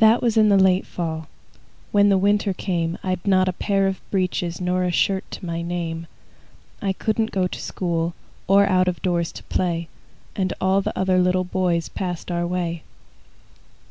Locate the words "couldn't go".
6.92-7.46